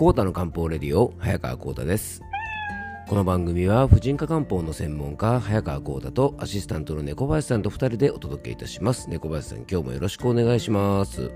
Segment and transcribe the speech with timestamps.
[0.00, 2.22] コータの漢方レディオ早川コータです
[3.06, 11.30] この番組は婦人科漢方の専門家早川コータとアシスタントの猫林さんと2人でお届けいたします猫林さん今日もよろしくお願いします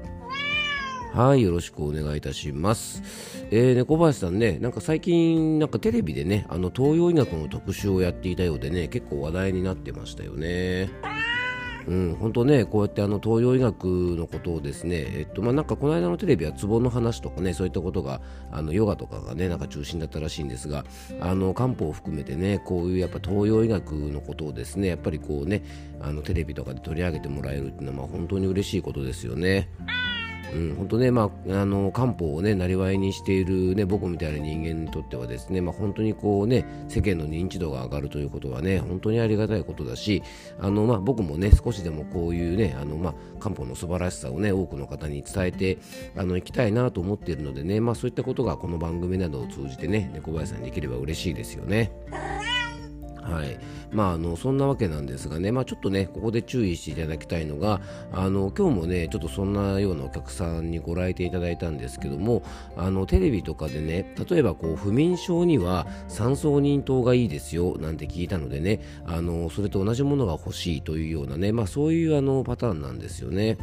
[1.13, 3.01] はい、よろしくお願いいたします。
[3.53, 10.91] えー、猫林さんね、なんか最近、なんかテレビでね、あの東洋医学の特集をやっていたようでね、結構話題になってましたよね。
[11.87, 18.21] うん、本当ね、こうやってあの東洋医学のことをですね、えっとまあ、なんかこの間のテレビはツボの話とかね、そういったことが、
[18.51, 20.85] あのヨガとかがね、なんか中心だったらしいんですが、
[21.21, 25.63] あの漢方を含めてね、こういうやっぱ東洋医学のことをですね、やっぱりこうね、
[26.01, 29.69] あのテレビとかで取り上げてもらえるっていうのは、まあ、本当に嬉しいことですよね。
[30.77, 40.23] 本当ね、まあ、あの漢方をね、なりわいにしている、ね、僕みたいな人間にとってはですね、まあ、本当にこうね、世間の認知度が上がるということはね、本当にありがたいことだし、
[40.59, 45.79] あの、まあ、僕もね、少しでもこういうね、あの、まあ、漢方の素晴らしさをね、多くの方に伝えて、
[46.17, 51.93] あの、いきたいなと思っているのでね、まあ、そういったことがこの番組などを通じてね、猫林さんにできれば嬉しいですよね。
[53.25, 53.59] はい
[53.91, 57.81] まあ、あのそんなわけなんですがね、まあ、ちょっとねここで注意していただきたいのが
[58.13, 62.43] あの今日もねちょっとそんなようなお客さんにご来店いただいたんですけども
[62.77, 73.57] あのテレビとかでね例えばこう不眠症には三層認糖がいいですよなんて聞いたのでねあのそれと同じものが欲しいというようなね、まあ、そういうあのパターンなんですよね。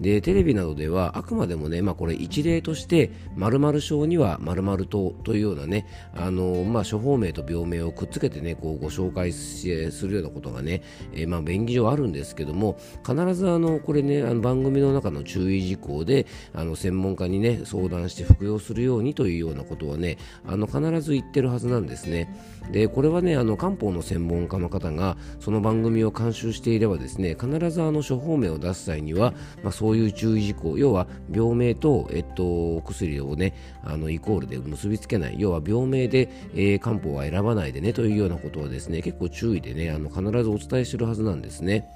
[0.00, 9.66] でテレビなどではあくまでもね、まあ、これ一例として〇〇症には〇〇糖というようなねあの、まあ、処方名と病名をくっつけてねこうご紹介す
[10.06, 22.34] るようなことがね、えー、まあ便宜上あるんですけども必ずあのこれねあの番組の中の注意事項であの専門家にね相談して服用するようにというようなことはねあの必ず言ってるはずなんですね。
[22.70, 33.52] でこれはねあの漢方の専門家の方がその番組を監修していればですね必ずあの処方名を出す際には、まあ、そういう注意事項要は病名と、えっと、薬をね
[33.84, 35.34] あのイコールで結びつけない。
[35.36, 41.86] 要は病名で、えー、漢方は選ばないでねというようなことはですね結構注意でねあの必ずお伝えしてるはずなんですね。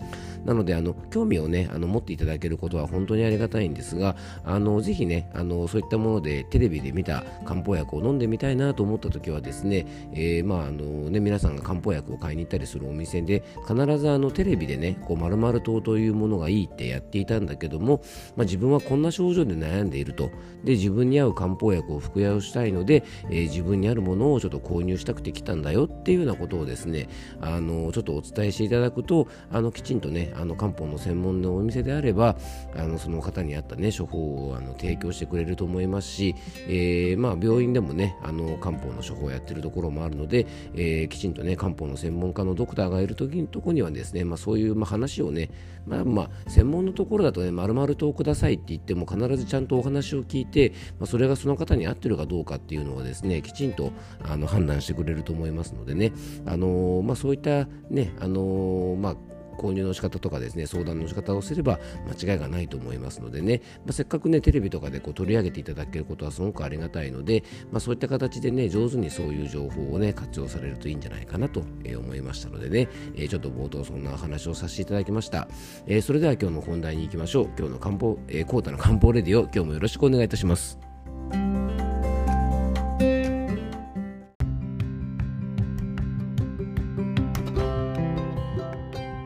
[0.45, 18.03] なのであの興味をねあの持っていただけることは本当にありがたいんですがあのぜひねあのそういったものでテレビで見た漢方薬を飲んでみたいなと思った時はですね、えー、まああのね皆さんが漢方薬を買いに行ったりするお店で必ずあのテレビでねこう〇〇糖というものがいいってやっていたんだけども
[18.37, 20.31] まあ、自分はこんな症状で悩んでいると。
[20.65, 27.09] で自分に合う漢方薬を服用したいので、えー、自分にあるものをちょっと購入したくて来たんだよっていうようなことをですね
[27.41, 32.37] あのちょっとお伝えしていただくとあのきちんとねあの漢方の専門のお店であれば
[32.75, 36.35] あのその方に合ったね処方をあの提供してくれると思いますし、
[36.67, 45.51] えー、まあ、病院でもねあの漢方の処方をやってるところもあるので、えー、きちんとね漢方の専門家のドクターがいる時とこにはですね、まあ、そういう、まあ、話をね、
[45.87, 53.93] まあまあ、専門のところだとね丸々とくださいって言っても必ずちゃんとお話を聞いて、まあ、それがその方に合ってるかどうかっていうのはですねきちんと
[54.23, 56.13] あの判断してくれると思いますのでね、
[56.47, 59.17] あの、まあ、そういったね、あの、まあ
[59.59, 61.79] 購入の仕方とかですね相談の仕方をすれば
[62.25, 75.49] 間違いがないと思いますのでね、まあ、せっかくねテレビとかでこう取り上げていただけることはすごくありがたいので、まあ、そういった形でね上手にそういう情報をね活用されるといいんじゃないかなと思いましたのでね、え、ちょっと冒頭そんなお話をさせていただきました、
[75.87, 77.49] え、それでは今日の本題に行きましょう。
[77.59, 80.88] 今日の漢方、えー、コータの漢方レディオ今日もよろしくお願いいたします。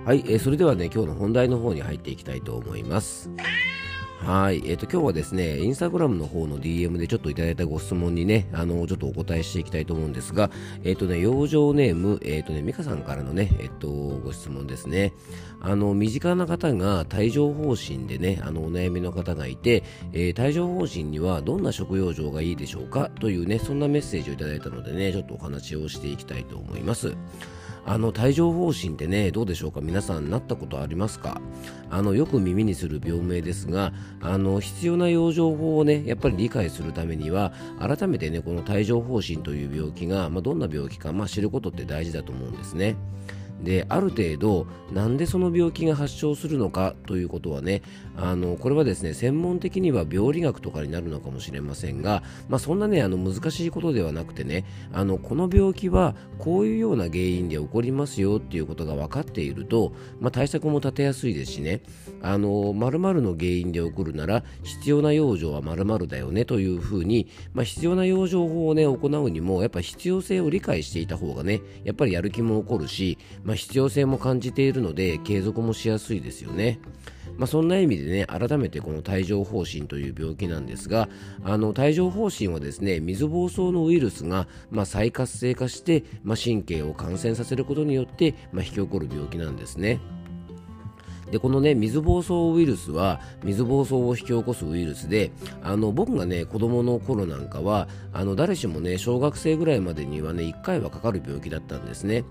[0.05, 3.31] はい、えー、それではね、今日の本題の方に入っていきたいと思います。
[4.19, 4.61] はい。
[4.67, 10.51] えっ、ー、と、今日はですね、インスタグラムの方の DM でちょっといただいたご質問にね、あの、ちょっとお答えしていきたいと思うんですが、
[10.83, 15.13] えっ、ー、とね、養生ネーム、えっ、ー、とね、ミカさんからのね、えっ、と、ご質問ですね。
[15.61, 27.15] あの、身近な方が帯状疱疹でね、あの、お悩みの方がいて、え帯状疱疹にはどんな食用状がいいでしょうかというね、そんなメッセージをいただいたのでね、ちょっとお話をしていきたいと思います。
[27.85, 29.81] あの帯状疱疹ってねどうでしょうか？
[29.81, 31.41] 皆さんなったことありますか？
[31.91, 42.97] あのよく耳にする病名ですがあの必要な養生法をねやっぱり理解するためには改めてねこの帯状疱疹という病気が、まあ、どんな病気か、まあ、知ることって大事だと思うんですね。
[43.63, 47.83] である程度なんでその病気が発症するのかということはね
[48.17, 61.83] あのこれはですね専門的には病理学とかになるのかもしれませんが、まあ、そんなねあの難しいことではなくてねあのこの病気はこういうような原因で起こりますよっていうことが分かっていると、まあ、対策も立てやすいですしね。
[62.23, 76.81] あの〇〇の原因で起こるなら必要な養生は〇〇だよねというふうに、まあ、必要な養生法をね行うにもやっぱ必要性を理解していた方がねやっぱりやる気も起こるし、ままあ、必要性も感じているので継続もしやすいですよね。
[77.37, 81.09] まあ、そんな意味でね改めてこの帯状疱疹という病気なんですが
[81.45, 90.01] あの帯状疱疹はですね水疱瘡のウイルスが、まあ、再活性化して、まあ、神経を感染させることによって、まあ、引き起こる病気なんですね。
[91.33, 95.33] でこのね水疱瘡ウイルスは水疱瘡を引き起こすウイルスで
[95.63, 102.25] あの僕がね子供の頃なんかはあの誰しもね小学生ぐらいまでにはね1回はかかる病気だったんですね。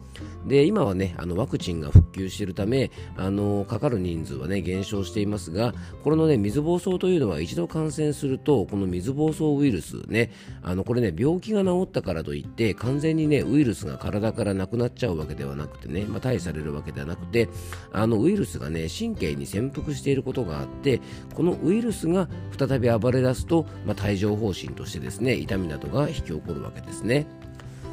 [0.46, 10.32] で今はねあのワクチンが復旧しているためあのかかる人数はね減少していますがこれのね水疱瘡というのは一度感染するとこの水疱瘡ウイルスね
[10.62, 17.50] あのこれね病気が治ったからといって完全にねウイルスが体からなくなっちゃうわけではなくてね、まあ、退されるわけではなくて
[17.92, 21.02] あのウイルスがね神経に潜伏していることがあって
[21.34, 22.28] このウイルスが
[22.58, 27.26] 再び暴れ出すと、まあ、帯状疱疹としてですね痛みなどが引き起こるわけですね。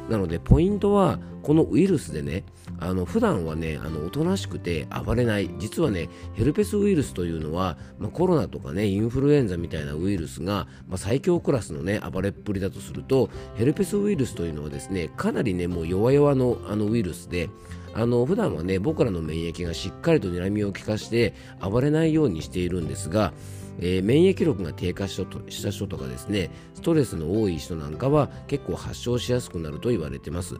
[0.09, 2.43] なのでポイントはこのウイルスでね
[2.79, 17.49] あの普段はねあのおとなしくて暴れない実はねヘルペスウイルスというのは、まあ、コロナとかねインフルエンザみたいなウイルスが、まあ、最強クラスのね暴れっぷりだとするとヘルペスウイルスというのはですねかなりねもう弱々のあのウイルスで
[17.93, 23.33] あの普段はね僕らの免疫がしっかりと睨みを利かして暴れないようにしているんですが
[23.81, 25.25] えー、免疫力が低下し
[25.63, 30.55] た人とかですねストレスの多い人なんかは結構発症しやすくなると言われてます。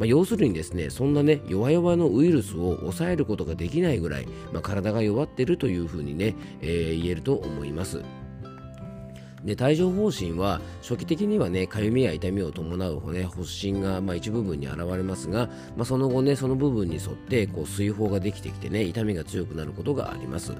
[0.00, 8.02] まあ、要するにですねそんなね弱々のウイルスを抑えることができないぐらい、まあ、体が弱ってるというふうにね、えー、言えると思います。
[9.44, 20.52] で帯状疱疹は初期的にはねかゆみや痛みを伴う、ね、発疹が、まあ、一部分に現れますが、まあ、その後ねその部分に沿ってこう水泡ができてきてね痛みが強くなることがあります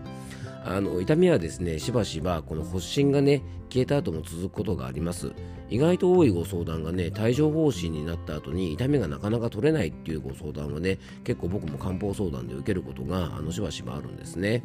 [0.64, 5.32] あの痛みはですねしばしばこの発疹がね消えた後も続くことがあります。
[5.70, 14.64] 意外と多いご相談がね帯状疱疹になった後に痛みがなかなか取れないっていうご相談はね結構僕も漢方相談で受けることがあのしばしばあるんですね。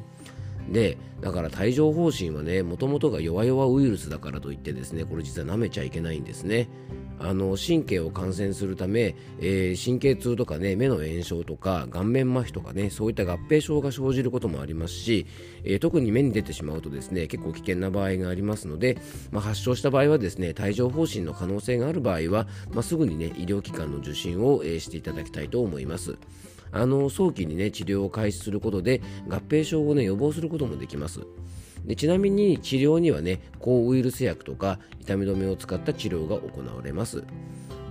[0.69, 6.69] でだから帯状疱疹はねもともとが弱々ウイルスだからといってですねこれ実は舐めちゃいけないんですね
[7.19, 15.25] あの神経を感染するため、えー、神経痛とかね目の炎症とか顔面麻痺とかねそういった合併症が生じることもありますし、
[15.63, 18.97] えー、特に目に出てしまうとですね結構危険な場合がありますので、
[19.31, 26.17] まあ、発症した場合はですね帯状疱疹の可能性がある場合は、まあ、すぐにね医療機関の受診を、えー、していただきたいと思います。
[26.75, 31.21] あの早期にね治療を開始することで合併症をね予防することもできます
[31.85, 37.23] でちなみに治療にはね抗ウイルス薬とか痛み止めを使った治療が行われます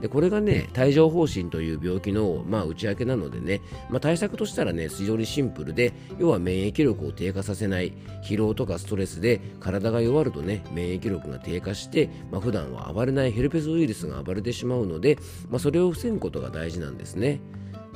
[0.00, 15.16] でこれがね帯状疱疹という病気の、まあ、内訳なのでね、まあ、対策としたらね非常にシンプルで要は免疫力を低下させない疲労とかストレスで体が弱るとね免疫力が低下して、まあ、普段は暴れないヘルペスウイルスが暴れてしまうので、
[15.48, 17.40] まあ、それを防ぐことが大事なんですね。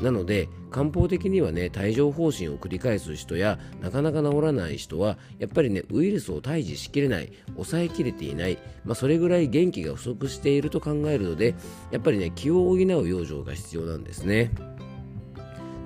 [0.00, 11.54] なので漢方的にはね帯状疱疹を繰り返す人やなかなか治らない人はやっぱりねウイルスを退治しきれない抑えきれていない、まあ、それぐらい元気が不足していると考えるので
[11.90, 14.50] やっぱりね気を補う養生が必要なんですね。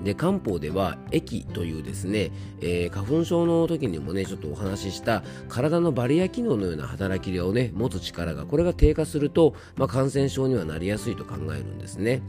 [0.04, 12.22] で漢方では液というですね、えー、花粉症の時にもねちょっとお話しした体のバリア機能のような働きをね持つ力がこれが低下すると、まあ、感染症にはなりやすいと考えるんですね。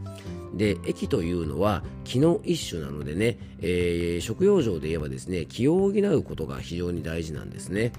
[0.54, 7.92] で液というのは気の一種なのでね、えー、食用上で言えばですね気を補うことが非常に大事なんですね。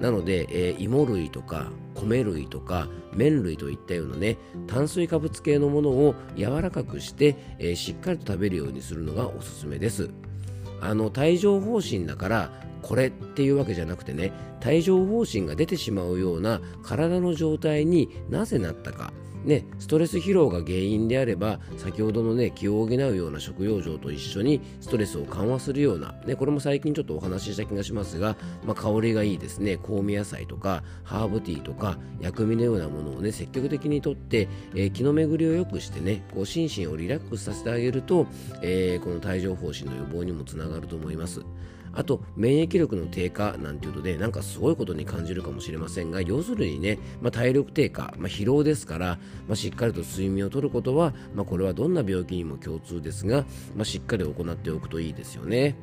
[0.00, 10.10] なので、えー、芋類とか米類とか麺類といったようなね炭水化物系のものを柔らかくして、えー、しっかりと食べるようにするのがおすすめです。
[10.80, 12.52] あの帯状疱疹だから
[12.82, 14.32] これっていうわけじゃなくてね
[14.64, 19.12] 帯状疱疹が出てしまうような体の状態になぜなったか
[19.48, 28.36] ね、ストレス疲労が原因であれば先ほどの、ね、気を補うような食用状と一緒にストレスを緩和するような、ね、これも最近ちょっとお話しした気がしますが、
[28.66, 38.26] まあ、香りがいいですね香味野菜とかハーブティーとか薬味のようなものを、ね、積極的にとって、えー、気の巡りを良くしてねこう心身をリラックスさせてあげると、
[38.60, 41.40] えー、この帯状疱疹の予防にもつながると思います。
[41.98, 53.44] あと免疫力の低下なんていうとねなんかすごいことに感じるかもしれませんが要するにね、まあ、体力低下、まあ、疲労ですから、まあ、しっかりと睡眠をとることは、まあこれはどんな病気にも共通ですが、
[53.76, 55.76] まあしっかり行っておくといいですよね。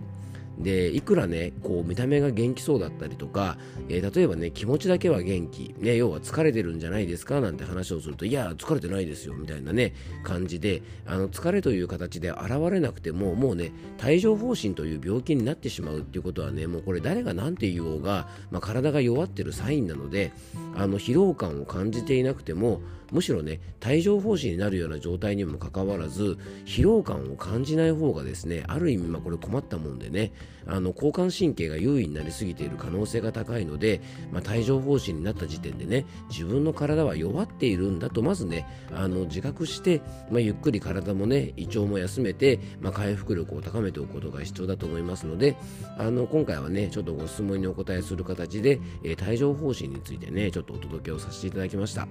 [0.58, 3.58] でいくらねこう見た目が元気そうだったりとか、
[3.90, 9.94] えー、例えばね気持ちだけは元気、ね、要は疲れてるんじゃないですかなんて話をするといや疲れてないですよみたいなね
[10.24, 13.72] 感じであの疲れという形で現れなくてももうね
[14.04, 20.32] 帯状疱疹という病気になってしまうっていうことはねもうこれ誰が何て言おうが、まあ、体が弱ってるサインなので
[20.76, 22.82] あの疲労感を感じていなくても
[23.12, 30.34] むしろね帯状疱疹になるような状態にもかかわらず疲労感を感じない方がですねある意味まこれ困ったもんでね
[30.68, 45.56] あの交感神経が優位になりすぎている可能性が高いので、まあ、帯状疱疹になった時点でね自分の体は弱っているんだとまずねあの自覚して、まあ、ゆっくり体もね胃腸も休めて、まあ、回復力を高めておくことが必要だと思いますので
[45.98, 52.08] あの今回はねちょっとご質問にお答えする形で、えー、帯状疱疹についてねちょっとお届けをさせていただきました。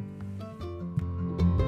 [1.36, 1.63] thank you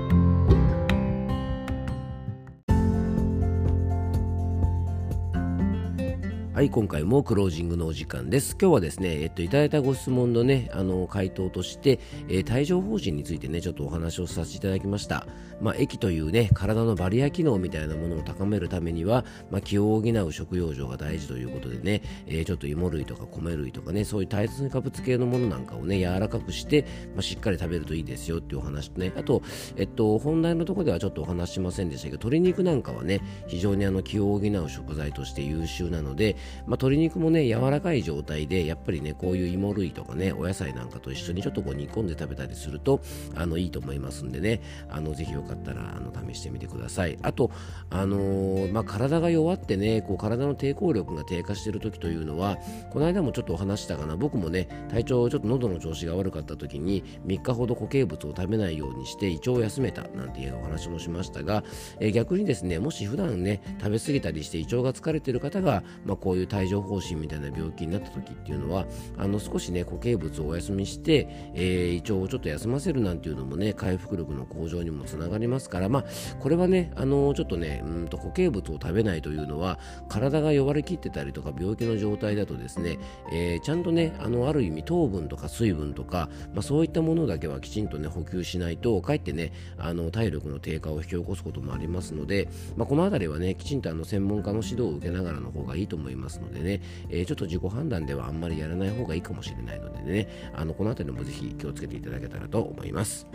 [6.56, 8.56] はい、今回もクロージングのお時間です。
[8.58, 15.26] 今日はですね、えっと、いただいたご質問のね、あの、回答として、えー、帯状疱疹についてね、ちょっとお話をさせていただきました。
[15.60, 29.42] まあ、液というね、体のバリア機能みたいなものを高めるためには、まあ、気を補う食用状が大事ということでね、えー、ちょっと芋類とか米類とかね、そういう炭水化物系のものなんかをね、柔らかくして、まあ、しっかり食べるといいですよっていうお話とね、あと、
[29.76, 36.34] えっと、本題のところではちょっとお話しませんでしたけど、鶏肉なんかはね、非常にあの気を補う食材として優秀なので、
[36.66, 43.00] まあ、鶏肉もね柔らかい状態でやっぱりねこういう芋類とかねお野菜なんかと一緒にちょっとこう煮込んで食べたりすると
[43.34, 44.60] あのいいと思いますんでね。
[44.88, 47.18] あのぜひよかったらあの試してみてください。
[47.22, 47.50] あと
[47.90, 52.58] あのー、まあ、体が弱ってねこう体の抵抗力が低下している時というのは
[52.90, 54.16] この間もちょっとお話したかな。
[54.16, 61.64] 僕もね体調ちょっと喉の調子が悪かった時に3日ほど固形物を食べないようにして胃腸を休めたなんていうお話もしましたが、
[62.00, 76.04] えー、逆にですねもし普段ね食べ過ぎたりして胃腸が疲れている方が、まあ、こういう帯状疱疹みたいな病気になった時っていうのはあの少しね固形物をお休みして、えー、胃腸をちょっと休ませるなんていうのもね回復力の向上にもつながりますからまあ
[76.40, 79.78] これはねあのちょっとねうんと固形物を食べないというのは
[80.08, 82.98] 体が弱りきってたりとか病気の状態だとですね、
[83.32, 96.25] えー、ちゃんとねあのある意味糖分とか水分とか、まあ、そういったものだけはきちんとね補給しないとかえってねあの体力の低下を引き起こすこともありますので、まあ、この辺りはねきちんとあの専門家の指導を受けながらの方がいいと思います。
[96.40, 103.26] のでね、えー、ちょっと自己判断ではあんまりやらない方がいいかもしれないのでね、あのこの辺りもぜひ気をつけていただけたらと思います。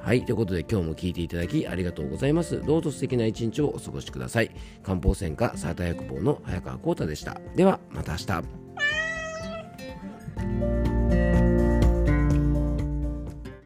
[0.00, 2.62] はい、ということで今日も聞いていただきありがとうございます。
[2.62, 4.50] どうぞ素敵な一日をお過ごしください。
[4.82, 7.40] 漢方専科サーター薬房の早川幸太でした。
[7.54, 8.18] ではまた明
[10.84, 10.87] 日。